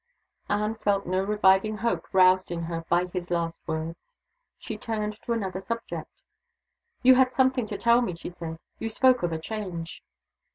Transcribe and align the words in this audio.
Anne 0.49 0.73
felt 0.73 1.05
no 1.05 1.23
reviving 1.23 1.77
hope 1.77 2.11
roused 2.11 2.49
in 2.49 2.63
her 2.63 2.83
by 2.89 3.05
his 3.05 3.29
last 3.29 3.61
words. 3.67 4.15
She 4.57 4.75
turned 4.75 5.19
to 5.21 5.31
another 5.33 5.61
subject. 5.61 6.23
"You 7.03 7.13
had 7.13 7.31
something 7.31 7.67
to 7.67 7.77
tell 7.77 8.01
me," 8.01 8.15
she 8.15 8.29
said. 8.29 8.57
"You 8.79 8.89
spoke 8.89 9.21
of 9.21 9.31
a 9.31 9.37
change." 9.37 10.01